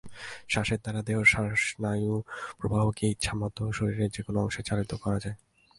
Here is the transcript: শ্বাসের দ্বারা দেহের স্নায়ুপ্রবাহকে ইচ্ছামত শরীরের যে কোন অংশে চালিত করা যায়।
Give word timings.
শ্বাসের 0.49 0.79
দ্বারা 0.81 1.01
দেহের 1.01 1.27
স্নায়ুপ্রবাহকে 1.65 3.03
ইচ্ছামত 3.09 3.57
শরীরের 3.71 4.09
যে 4.15 4.21
কোন 4.23 4.35
অংশে 4.37 4.61
চালিত 4.63 4.91
করা 5.03 5.17
যায়। 5.19 5.37